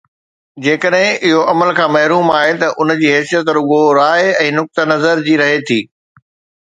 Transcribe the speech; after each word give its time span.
جيڪڏهن 0.67 1.19
اهو 1.27 1.41
عمل 1.51 1.69
کان 1.79 1.93
محروم 1.97 2.31
آهي 2.39 2.55
ته 2.63 2.67
ان 2.85 2.95
جي 3.03 3.13
حيثيت 3.17 3.53
رڳو 3.59 3.81
راءِ 3.99 4.33
۽ 4.43 4.51
نقطه 4.59 4.89
نظر 4.93 5.23
جي 5.29 5.41
رهي 5.43 5.65
ٿي 5.71 5.81